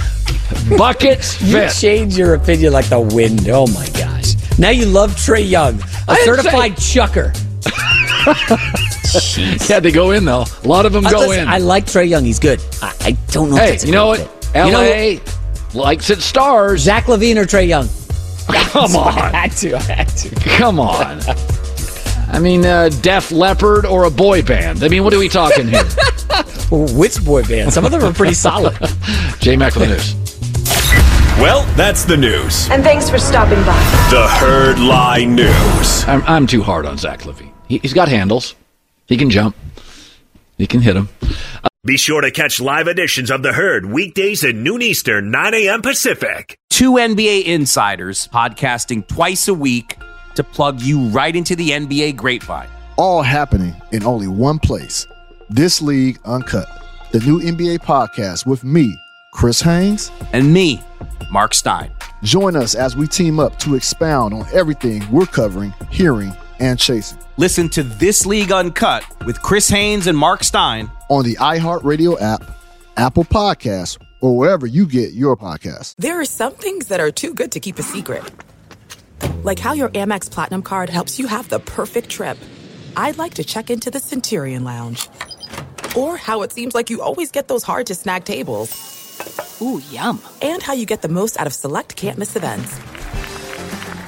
[0.77, 1.71] Buckets You fit.
[1.73, 3.47] change your opinion like the wind.
[3.49, 4.33] Oh my gosh!
[4.59, 7.33] Now you love Trae Young, a certified chucker.
[9.69, 10.43] Yeah, they go in though.
[10.63, 11.47] A lot of them go listen, in.
[11.47, 12.23] I like Trae Young.
[12.25, 12.59] He's good.
[12.81, 13.57] I, I don't know.
[13.57, 14.19] if Hey, you know what?
[14.19, 14.65] fit.
[14.65, 15.19] You know
[15.75, 16.81] LA likes its stars.
[16.81, 17.87] Zach LaVine or Trae Young?
[18.71, 19.13] Come on.
[19.13, 19.75] I had to.
[19.75, 20.29] I had to.
[20.57, 21.19] Come on.
[22.31, 24.83] I mean, uh, Def Leppard or a boy band.
[24.83, 25.83] I mean, what are we talking here?
[26.71, 27.71] Which boy band?
[27.71, 28.75] Some of them are pretty solid.
[29.39, 30.15] J Mac with the news.
[31.43, 32.69] Well, that's the news.
[32.69, 33.77] And thanks for stopping by.
[34.09, 36.05] The Herd Lie News.
[36.07, 37.51] I'm, I'm too hard on Zach LaVine.
[37.67, 38.55] He, he's got handles.
[39.07, 39.53] He can jump.
[40.57, 41.09] He can hit him.
[41.21, 45.53] Uh, Be sure to catch live editions of The Herd weekdays at noon Eastern, 9
[45.53, 45.81] a.m.
[45.81, 46.57] Pacific.
[46.69, 49.97] Two NBA insiders podcasting twice a week
[50.35, 52.69] to plug you right into the NBA grapevine.
[52.95, 55.05] All happening in only one place.
[55.49, 56.69] This League Uncut,
[57.11, 58.95] the new NBA podcast with me,
[59.33, 60.81] Chris Haynes, and me,
[61.31, 61.91] Mark Stein.
[62.21, 67.19] Join us as we team up to expound on everything we're covering, hearing, and chasing.
[67.37, 72.43] Listen to This League Uncut with Chris Haynes and Mark Stein on the iHeartRadio app,
[72.95, 75.95] Apple Podcasts, or wherever you get your podcasts.
[75.97, 78.23] There are some things that are too good to keep a secret.
[79.43, 82.37] Like how your Amex Platinum card helps you have the perfect trip.
[82.95, 85.09] I'd like to check into the Centurion Lounge.
[85.97, 89.02] Or how it seems like you always get those hard to snag tables.
[89.61, 90.21] Ooh, yum.
[90.41, 92.79] And how you get the most out of select can't miss events.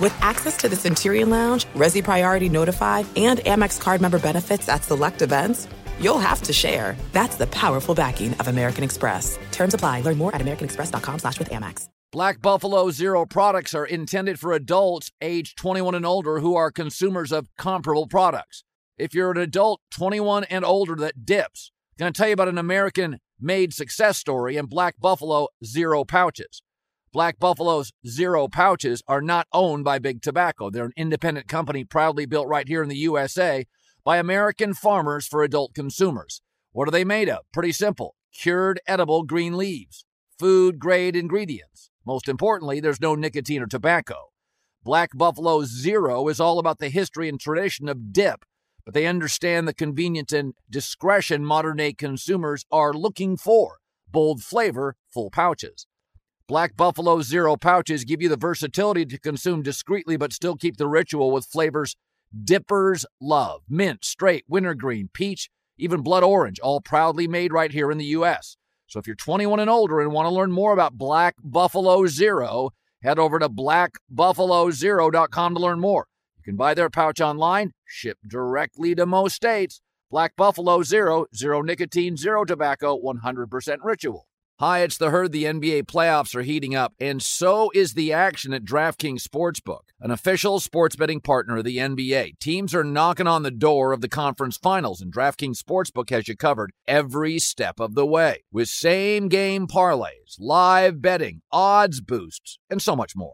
[0.01, 4.83] With access to the Centurion Lounge, Resy Priority Notified, and Amex card member benefits at
[4.83, 5.67] select events,
[6.01, 6.97] you'll have to share.
[7.13, 9.39] That's the powerful backing of American Express.
[9.51, 10.01] Terms apply.
[10.01, 11.87] Learn more at americanexpress.com slash with Amex.
[12.11, 17.31] Black Buffalo Zero products are intended for adults age 21 and older who are consumers
[17.31, 18.63] of comparable products.
[18.97, 22.47] If you're an adult 21 and older that dips, I'm going to tell you about
[22.47, 26.61] an American made success story and Black Buffalo Zero pouches.
[27.11, 30.69] Black Buffalo's Zero pouches are not owned by Big Tobacco.
[30.69, 33.65] They're an independent company proudly built right here in the USA
[34.03, 36.41] by American farmers for adult consumers.
[36.73, 37.39] What are they made of?
[37.53, 40.05] Pretty simple cured edible green leaves,
[40.37, 41.89] food grade ingredients.
[42.05, 44.31] Most importantly, there's no nicotine or tobacco.
[44.83, 48.45] Black Buffalo Zero is all about the history and tradition of dip,
[48.85, 53.79] but they understand the convenience and discretion modern day consumers are looking for.
[54.09, 55.87] Bold flavor, full pouches.
[56.47, 60.87] Black Buffalo Zero pouches give you the versatility to consume discreetly but still keep the
[60.87, 61.95] ritual with flavors
[62.43, 67.97] dippers love mint, straight, wintergreen, peach, even blood orange, all proudly made right here in
[67.97, 68.57] the U.S.
[68.87, 72.71] So if you're 21 and older and want to learn more about Black Buffalo Zero,
[73.01, 76.07] head over to blackbuffalozero.com to learn more.
[76.45, 79.81] Can buy their pouch online, ship directly to most states.
[80.11, 84.27] Black Buffalo Zero, zero nicotine, zero tobacco, 100% ritual.
[84.59, 85.31] Hi, it's the herd.
[85.31, 90.11] The NBA playoffs are heating up, and so is the action at DraftKings Sportsbook, an
[90.11, 92.39] official sports betting partner of the NBA.
[92.39, 96.37] Teams are knocking on the door of the conference finals, and DraftKings Sportsbook has you
[96.37, 102.81] covered every step of the way with same game parlays, live betting, odds boosts, and
[102.81, 103.33] so much more.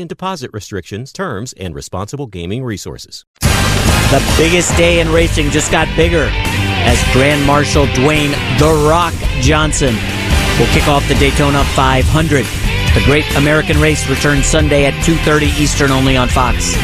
[0.00, 3.24] and deposit restrictions, terms, and responsible gaming resources.
[3.40, 9.94] The biggest day in racing just got bigger as Grand Marshal Dwayne The Rock Johnson
[10.58, 12.44] will kick off the Daytona 500.
[12.94, 16.74] The Great American Race returns Sunday at 2:30 Eastern only on Fox.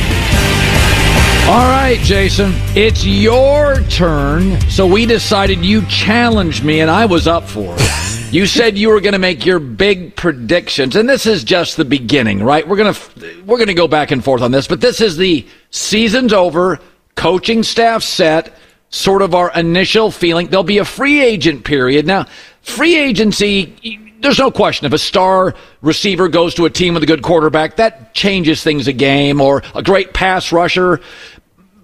[1.49, 4.61] All right, Jason, it's your turn.
[4.71, 8.08] So we decided you challenged me, and I was up for it.
[8.30, 11.84] You said you were going to make your big predictions, and this is just the
[11.86, 12.66] beginning, right?
[12.66, 15.16] We're going to we're going to go back and forth on this, but this is
[15.16, 16.78] the season's over,
[17.14, 18.54] coaching staff set,
[18.90, 20.48] sort of our initial feeling.
[20.48, 22.26] There'll be a free agent period now.
[22.60, 23.98] Free agency.
[24.20, 27.76] There's no question if a star receiver goes to a team with a good quarterback,
[27.76, 31.00] that changes things a game, or a great pass rusher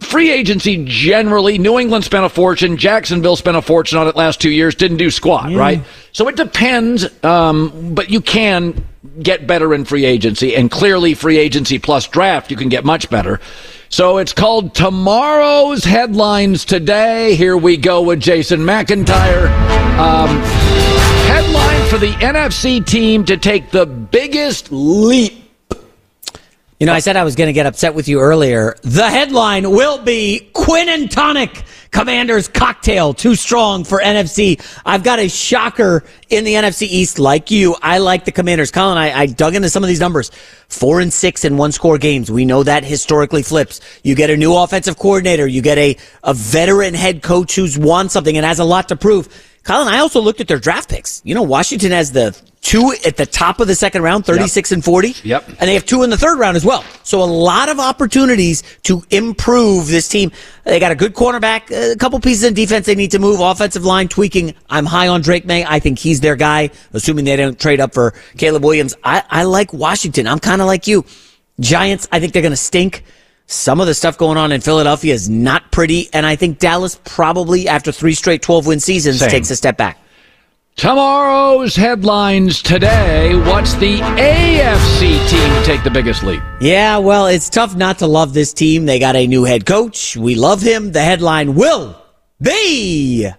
[0.04, 4.40] free agency generally, New England spent a fortune, Jacksonville spent a fortune on it last
[4.40, 5.58] two years, didn't do squat, yeah.
[5.58, 5.82] right?
[6.12, 8.84] So it depends, um, but you can
[9.20, 13.10] get better in free agency, and clearly free agency plus draft, you can get much
[13.10, 13.40] better.
[13.88, 17.34] So it's called Tomorrow's Headlines Today.
[17.36, 19.46] Here we go with Jason McIntyre.
[19.98, 20.40] Um,
[21.26, 25.43] headline for the NFC team to take the biggest leap?
[26.84, 28.76] You know, I said I was going to get upset with you earlier.
[28.82, 31.64] The headline will be Quinn and Tonic.
[31.92, 34.62] Commanders cocktail too strong for NFC.
[34.84, 37.74] I've got a shocker in the NFC East like you.
[37.80, 38.70] I like the Commanders.
[38.70, 40.30] Colin, I, I dug into some of these numbers.
[40.68, 42.30] Four and six in one score games.
[42.30, 43.80] We know that historically flips.
[44.02, 45.46] You get a new offensive coordinator.
[45.46, 48.96] You get a, a veteran head coach who's won something and has a lot to
[48.96, 49.53] prove.
[49.64, 51.22] Colin, I also looked at their draft picks.
[51.24, 54.76] You know, Washington has the two at the top of the second round, 36 yep.
[54.76, 55.14] and 40.
[55.22, 55.48] Yep.
[55.48, 56.84] And they have two in the third round as well.
[57.02, 60.32] So a lot of opportunities to improve this team.
[60.64, 63.84] They got a good cornerback, a couple pieces in defense they need to move, offensive
[63.84, 64.54] line tweaking.
[64.68, 65.64] I'm high on Drake Maye.
[65.64, 68.94] I think he's their guy, assuming they don't trade up for Caleb Williams.
[69.04, 70.26] I, I like Washington.
[70.26, 71.04] I'm kind of like you.
[71.60, 73.04] Giants, I think they're going to stink.
[73.46, 76.98] Some of the stuff going on in Philadelphia is not pretty, and I think Dallas
[77.04, 79.30] probably, after three straight 12 win seasons, Same.
[79.30, 79.98] takes a step back.
[80.76, 83.36] Tomorrow's headlines today.
[83.36, 86.42] What's the AFC team to take the biggest leap?
[86.60, 88.84] Yeah, well, it's tough not to love this team.
[88.86, 90.16] They got a new head coach.
[90.16, 90.90] We love him.
[90.90, 91.96] The headline will
[92.42, 93.30] be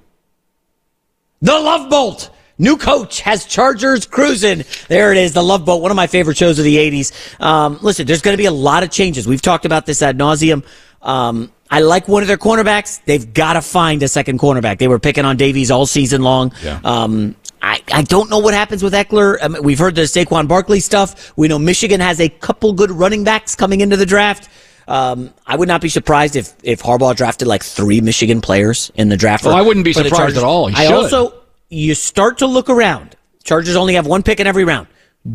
[1.41, 2.29] the Love Bolt.
[2.57, 4.63] New coach has Chargers cruising.
[4.87, 7.41] There it is, the Love Boat, one of my favorite shows of the 80s.
[7.41, 9.27] Um, listen, there's going to be a lot of changes.
[9.27, 10.63] We've talked about this ad nauseum.
[11.01, 13.03] Um, I like one of their cornerbacks.
[13.05, 14.77] They've got to find a second cornerback.
[14.77, 16.53] They were picking on Davis all season long.
[16.63, 16.79] Yeah.
[16.83, 19.37] Um, I, I don't know what happens with Ekeler.
[19.41, 21.33] I mean, we've heard the Saquon Barkley stuff.
[21.35, 24.49] We know Michigan has a couple good running backs coming into the draft.
[24.87, 29.09] Um, I would not be surprised if if Harbaugh drafted like three Michigan players in
[29.09, 29.43] the draft.
[29.43, 30.67] For, I wouldn't be surprised at all.
[30.67, 30.93] He I should.
[30.93, 31.33] also
[31.75, 33.15] you start to look around.
[33.43, 34.87] Chargers only have one pick in every round.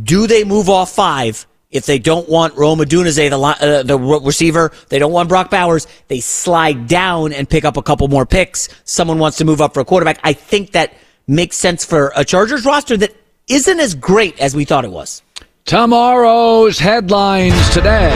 [0.03, 4.73] Do they move off five if they don't want Rome Odunze, the, uh, the receiver,
[4.89, 8.69] they don't want Brock Bowers, they slide down and pick up a couple more picks.
[8.85, 10.19] Someone wants to move up for a quarterback.
[10.25, 10.95] I think that
[11.29, 13.15] makes sense for a Chargers roster that
[13.47, 15.23] isn't as great as we thought it was.
[15.65, 18.11] Tomorrow's headlines today.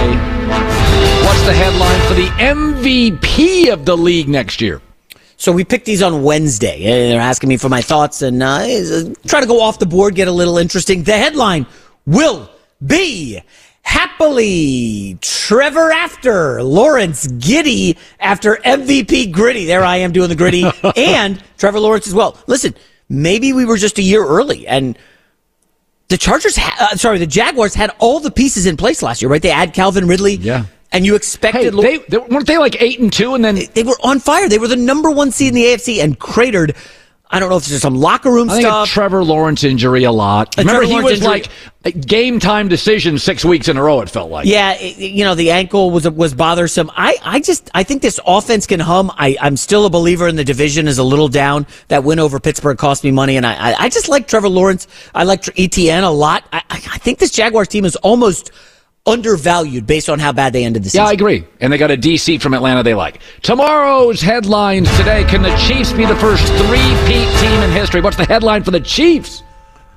[1.25, 4.81] What's the headline for the MVP of the league next year?
[5.45, 6.83] So we picked these on Wednesday.
[6.83, 8.65] They're asking me for my thoughts and uh,
[9.27, 11.03] try to go off the board, get a little interesting.
[11.03, 11.67] The headline
[12.07, 12.49] will
[12.87, 13.43] be
[13.83, 19.67] happily Trevor after Lawrence giddy after MVP gritty.
[19.67, 20.65] There I am doing the gritty
[20.97, 22.39] and Trevor Lawrence as well.
[22.47, 22.75] Listen,
[23.11, 24.99] maybe we were just a year early and
[26.09, 29.31] the Chargers, ha- uh, sorry, the Jaguars had all the pieces in place last year,
[29.31, 29.43] right?
[29.43, 30.37] They add Calvin Ridley.
[30.37, 30.65] Yeah.
[30.95, 31.75] And you expected.
[31.75, 34.21] Hey, they, they, weren't they like eight and two, and then they, they were on
[34.21, 34.49] fire.
[34.49, 36.75] They were the number one seed in the AFC and cratered.
[37.31, 38.89] I don't know if there's some locker room I stuff.
[38.89, 40.57] Trevor Lawrence injury a lot.
[40.57, 41.53] A Remember, Trevor he Lawrence was injury-
[41.85, 44.01] like game time decision six weeks in a row.
[44.03, 44.47] It felt like.
[44.47, 46.93] Yeah, it- you know the ankle was was bothersome.
[46.95, 49.11] I, I just I think this offense can hum.
[49.19, 51.67] I I'm still a believer in the division is a little down.
[51.89, 54.87] That win over Pittsburgh cost me money, and I I, I just like Trevor Lawrence.
[55.13, 56.45] I like ETN a lot.
[56.53, 58.53] I I I think this Jaguars team is almost
[59.07, 61.05] undervalued based on how bad they ended the season.
[61.05, 61.45] Yeah, I agree.
[61.61, 63.21] And they got a DC from Atlanta they like.
[63.43, 65.25] Tomorrow's headlines today.
[65.25, 68.01] Can the Chiefs be the first three-peat team in history?
[68.01, 69.43] What's the headline for the Chiefs?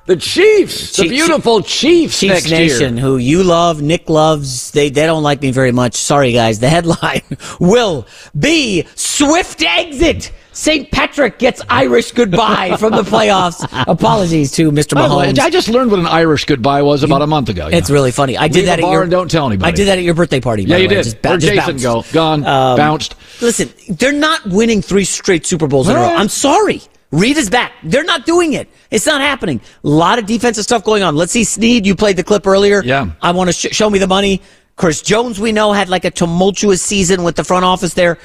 [0.06, 3.04] The Chiefs, the beautiful Chiefs, Chiefs next Nation, year.
[3.04, 5.96] who you love, Nick loves, they, they don't like me very much.
[5.96, 6.60] Sorry, guys.
[6.60, 7.20] The headline
[7.60, 8.06] will
[8.38, 10.32] be Swift exit.
[10.58, 10.90] St.
[10.90, 13.64] Patrick gets Irish goodbye from the playoffs.
[13.86, 14.96] Apologies to Mr.
[14.96, 15.38] By the way, Mahomes.
[15.38, 17.68] I just learned what an Irish goodbye was about a month ago.
[17.68, 18.36] It's really funny.
[18.36, 19.68] I did Leave that at your and don't tell anybody.
[19.68, 20.64] I did that at your birthday party.
[20.64, 20.96] Yeah, you way.
[20.96, 21.04] did.
[21.04, 22.12] Just, Where'd just Jason bounced.
[22.12, 22.12] go?
[22.12, 22.44] Gone.
[22.44, 23.14] Um, Bounced.
[23.40, 26.08] Listen, they're not winning three straight Super Bowls in a row.
[26.08, 26.82] I'm sorry.
[27.12, 27.70] Reid is back.
[27.84, 28.68] They're not doing it.
[28.90, 29.60] It's not happening.
[29.84, 31.14] A lot of defensive stuff going on.
[31.14, 31.86] Let's see Sneed.
[31.86, 32.82] You played the clip earlier.
[32.82, 33.12] Yeah.
[33.22, 34.42] I want to sh- show me the money.
[34.74, 38.18] Chris Jones, we know, had like a tumultuous season with the front office there.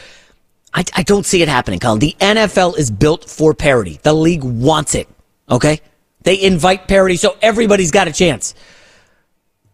[0.74, 2.00] I, I don't see it happening, Colin.
[2.00, 4.00] The NFL is built for parity.
[4.02, 5.08] The league wants it.
[5.50, 5.82] Okay?
[6.24, 8.56] They invite parity, so everybody's got a chance.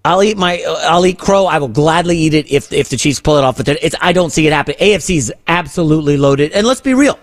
[0.04, 1.46] I'll eat my, uh, I'll eat crow.
[1.46, 3.58] I will gladly eat it if if the Chiefs pull it off.
[3.58, 4.76] But it's, I don't see it happen.
[4.76, 7.20] AFC is absolutely loaded, and let's be real.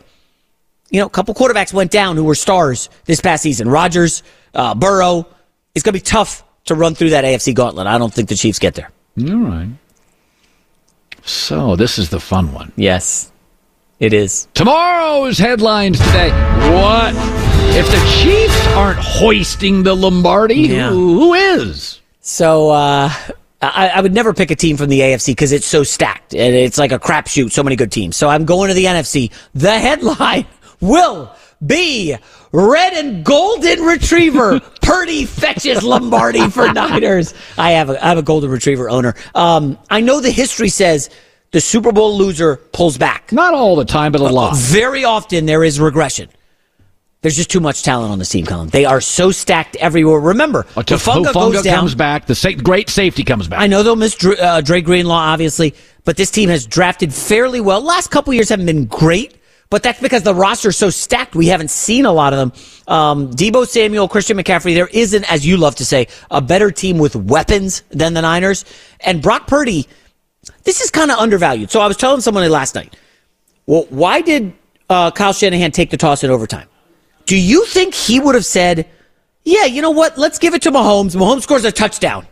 [0.90, 3.68] You know, a couple quarterbacks went down who were stars this past season.
[3.68, 4.22] Rodgers,
[4.54, 5.26] uh, Burrow.
[5.74, 7.86] It's going to be tough to run through that AFC gauntlet.
[7.86, 8.90] I don't think the Chiefs get there.
[9.20, 9.68] All right.
[11.24, 12.72] So this is the fun one.
[12.76, 13.32] Yes,
[13.98, 14.48] it is.
[14.54, 16.30] Tomorrow's headlines today.
[16.72, 17.14] What
[17.76, 20.54] if the Chiefs aren't hoisting the Lombardi?
[20.54, 20.90] Yeah.
[20.90, 22.00] Who, who is?
[22.20, 23.10] So uh,
[23.62, 26.54] I, I would never pick a team from the AFC because it's so stacked and
[26.54, 27.52] it's like a crapshoot.
[27.52, 28.16] So many good teams.
[28.16, 29.32] So I'm going to the NFC.
[29.54, 30.46] The headline
[30.80, 31.30] will
[31.64, 32.16] be
[32.52, 34.60] red and golden retriever.
[34.82, 37.34] Purdy fetches Lombardi for Niners.
[37.56, 39.14] I have a I have a golden retriever owner.
[39.34, 41.10] Um, I know the history says
[41.52, 43.32] the Super Bowl loser pulls back.
[43.32, 44.56] Not all the time, but a lot.
[44.56, 46.28] Very often there is regression.
[47.22, 48.68] There's just too much talent on the team, Colin.
[48.68, 50.20] They are so stacked everywhere.
[50.20, 51.78] Remember, Hufanga Hufanga goes down.
[51.78, 53.60] comes back, the sa- great safety comes back.
[53.60, 55.74] I know they'll miss Dre, uh, Dre Greenlaw, obviously,
[56.04, 57.80] but this team has drafted fairly well.
[57.80, 59.40] Last couple years haven't been great,
[59.70, 61.34] but that's because the roster is so stacked.
[61.34, 62.52] We haven't seen a lot of them.
[62.86, 64.74] Um, Deebo Samuel, Christian McCaffrey.
[64.74, 68.64] There isn't, as you love to say, a better team with weapons than the Niners.
[69.00, 69.88] And Brock Purdy,
[70.64, 71.70] this is kind of undervalued.
[71.70, 72.96] So I was telling someone last night.
[73.66, 74.52] Well, why did
[74.88, 76.68] uh, Kyle Shanahan take the toss in overtime?
[77.26, 78.86] Do you think he would have said,
[79.44, 80.16] "Yeah, you know what?
[80.16, 81.16] Let's give it to Mahomes.
[81.16, 82.26] Mahomes scores a touchdown."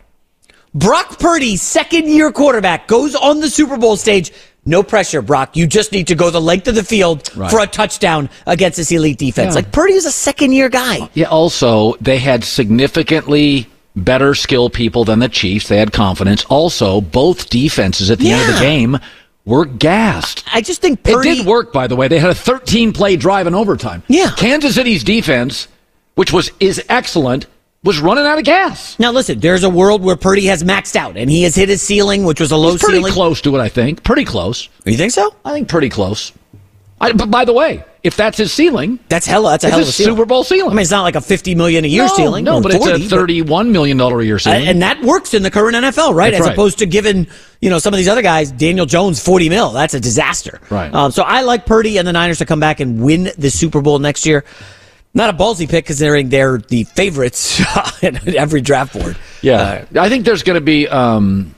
[0.73, 4.31] Brock Purdy, second year quarterback, goes on the Super Bowl stage.
[4.65, 5.55] No pressure, Brock.
[5.55, 7.51] You just need to go the length of the field Right.
[7.51, 9.51] for a touchdown against this elite defense.
[9.51, 9.55] Yeah.
[9.61, 11.07] Like Purdy is a second year guy.
[11.13, 15.67] Yeah, also, they had significantly better skill people than the Chiefs.
[15.67, 16.43] They had confidence.
[16.45, 18.97] Also, both defenses at the end of the game
[19.45, 20.43] were gassed.
[20.53, 22.07] I just think It did work, by the way.
[22.07, 24.03] They had a 13 play drive in overtime.
[24.07, 24.31] Yeah.
[24.35, 25.67] Kansas City's defense,
[26.15, 27.45] which was is excellent,
[27.83, 28.97] was running out of gas.
[28.97, 31.81] Now listen, there's a world where Purdy has maxed out and he has hit his
[31.83, 33.13] ceiling, which was a low He's pretty ceiling.
[33.13, 34.03] close to it, I think.
[34.03, 34.67] Pretty close.
[34.85, 35.35] You think so?
[35.45, 36.31] I think pretty close.
[36.99, 39.49] I, but by the way, if that's his ceiling, That's hella.
[39.49, 40.15] That's a hell of a ceiling.
[40.15, 40.69] Super Bowl ceiling.
[40.71, 42.45] I mean, it's not like a fifty million a year no, ceiling.
[42.45, 44.67] No, but 40, it's a thirty-one million dollar a year ceiling.
[44.67, 46.29] and that works in the current NFL, right?
[46.29, 46.53] That's As right.
[46.53, 47.25] opposed to giving
[47.61, 49.71] you know some of these other guys, Daniel Jones, forty mil.
[49.71, 50.61] That's a disaster.
[50.69, 50.93] Right.
[50.93, 53.81] Um, so I like Purdy and the Niners to come back and win the Super
[53.81, 54.45] Bowl next year.
[55.15, 57.59] Not a ballsy pick considering they're the favorites
[58.03, 59.17] in every draft board.
[59.41, 60.87] Yeah, I think there's going to be.
[60.87, 61.55] Um,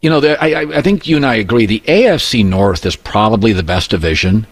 [0.00, 1.66] you know, there, I I think you and I agree.
[1.66, 4.46] The AFC North is probably the best division.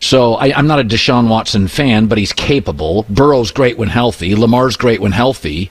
[0.00, 3.04] So I, I'm not a Deshaun Watson fan, but he's capable.
[3.08, 4.34] Burrow's great when healthy.
[4.34, 5.70] Lamar's great when healthy.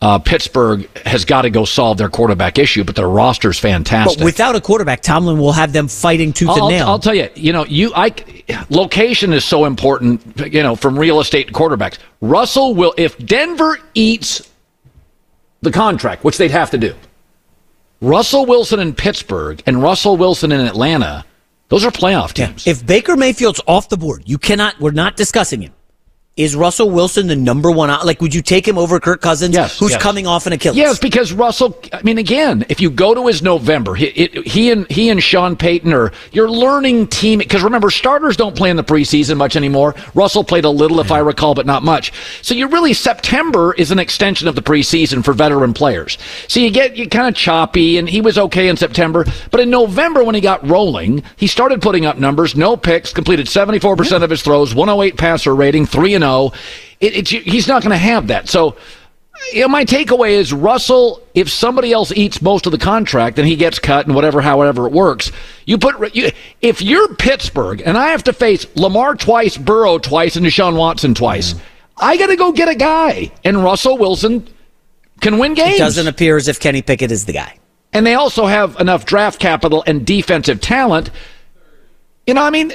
[0.00, 4.18] Uh, Pittsburgh has got to go solve their quarterback issue, but their roster's fantastic.
[4.18, 6.88] But without a quarterback, Tomlin will have them fighting tooth I'll, and nail.
[6.88, 8.14] I'll tell you, you know, you I
[8.68, 11.98] location is so important, you know, from real estate to quarterbacks.
[12.20, 14.50] Russell will if Denver eats
[15.62, 16.94] the contract, which they'd have to do.
[18.02, 21.24] Russell Wilson in Pittsburgh and Russell Wilson in Atlanta,
[21.68, 22.66] those are playoff teams.
[22.66, 24.78] If Baker Mayfield's off the board, you cannot.
[24.80, 25.72] We're not discussing him.
[26.36, 27.88] Is Russell Wilson the number one?
[28.04, 30.02] Like, would you take him over Kirk Cousins, Yes, who's yes.
[30.02, 30.76] coming off an Achilles?
[30.76, 31.78] Yes, because Russell.
[31.94, 35.22] I mean, again, if you go to his November, he, it, he and he and
[35.22, 37.38] Sean Payton are you're learning team.
[37.38, 39.94] Because remember, starters don't play in the preseason much anymore.
[40.14, 42.12] Russell played a little, if I recall, but not much.
[42.42, 46.18] So you really September is an extension of the preseason for veteran players.
[46.48, 49.70] So you get you kind of choppy, and he was okay in September, but in
[49.70, 52.54] November when he got rolling, he started putting up numbers.
[52.54, 56.52] No picks, completed 74 percent of his throws, 108 passer rating, three and oh zero.
[57.00, 58.48] It, it's he's not going to have that.
[58.48, 58.76] So
[59.52, 61.22] you know, my takeaway is Russell.
[61.34, 64.86] If somebody else eats most of the contract, then he gets cut, and whatever, however
[64.86, 65.30] it works.
[65.66, 66.30] You put you,
[66.62, 71.14] if you're Pittsburgh, and I have to face Lamar twice, Burrow twice, and Deshaun Watson
[71.14, 71.54] twice.
[71.98, 74.48] I got to go get a guy, and Russell Wilson
[75.20, 75.76] can win games.
[75.76, 77.58] It doesn't appear as if Kenny Pickett is the guy.
[77.92, 81.10] and they also have enough draft capital and defensive talent.
[82.26, 82.72] You know, I mean,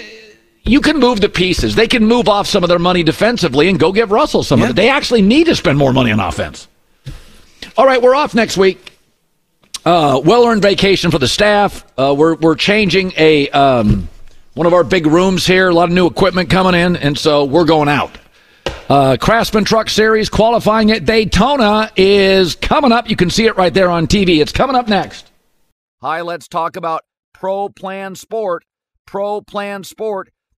[0.63, 1.75] you can move the pieces.
[1.75, 4.71] They can move off some of their money defensively and go give Russell some of
[4.71, 4.75] it.
[4.75, 6.67] They actually need to spend more money on offense.
[7.77, 8.97] All right, we're off next week.
[9.83, 11.85] Uh, well earned vacation for the staff.
[11.97, 14.07] Uh, we're we're changing a um,
[14.53, 15.69] one of our big rooms here.
[15.69, 18.15] A lot of new equipment coming in, and so we're going out.
[18.87, 23.09] Uh, Craftsman Truck Series qualifying at Daytona is coming up.
[23.09, 24.39] You can see it right there on TV.
[24.41, 25.31] It's coming up next.
[26.01, 27.03] Hi, let's talk about
[27.33, 28.65] Pro Plan Sport.
[29.07, 30.29] Pro Plan Sport